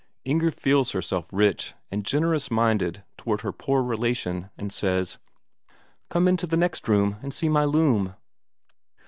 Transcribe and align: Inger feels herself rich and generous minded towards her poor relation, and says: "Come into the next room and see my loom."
Inger 0.25 0.49
feels 0.49 0.93
herself 0.93 1.27
rich 1.31 1.75
and 1.91 2.03
generous 2.03 2.49
minded 2.49 3.03
towards 3.19 3.43
her 3.43 3.51
poor 3.51 3.83
relation, 3.83 4.49
and 4.57 4.73
says: 4.73 5.19
"Come 6.09 6.27
into 6.27 6.47
the 6.47 6.57
next 6.57 6.87
room 6.87 7.17
and 7.21 7.31
see 7.31 7.49
my 7.49 7.65
loom." 7.65 8.15